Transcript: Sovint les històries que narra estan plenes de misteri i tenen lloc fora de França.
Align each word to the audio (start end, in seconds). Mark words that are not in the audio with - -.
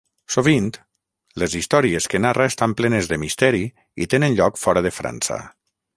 Sovint 0.35 0.69
les 1.43 1.57
històries 1.59 2.09
que 2.13 2.21
narra 2.25 2.47
estan 2.53 2.75
plenes 2.81 3.11
de 3.13 3.19
misteri 3.27 3.61
i 4.07 4.11
tenen 4.15 4.39
lloc 4.41 4.59
fora 4.63 4.87
de 4.89 4.97
França. 5.01 5.39